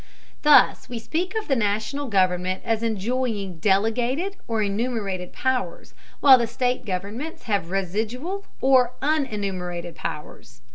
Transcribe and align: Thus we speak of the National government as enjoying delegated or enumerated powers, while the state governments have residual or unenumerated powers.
Thus 0.41 0.89
we 0.89 0.97
speak 0.97 1.35
of 1.35 1.47
the 1.47 1.55
National 1.55 2.07
government 2.07 2.63
as 2.65 2.81
enjoying 2.81 3.59
delegated 3.59 4.35
or 4.47 4.63
enumerated 4.63 5.31
powers, 5.31 5.93
while 6.21 6.39
the 6.39 6.47
state 6.47 6.85
governments 6.87 7.43
have 7.43 7.69
residual 7.69 8.43
or 8.61 8.93
unenumerated 9.03 9.93
powers. 9.93 10.61